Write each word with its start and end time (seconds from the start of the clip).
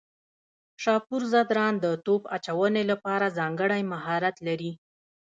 شاپور 0.81 1.21
ځدراڼ 1.31 1.73
د 1.81 1.85
توپ 2.05 2.21
اچونې 2.35 2.83
لپاره 2.91 3.33
ځانګړی 3.37 3.81
مهارت 3.93 4.35
لري. 4.47 4.71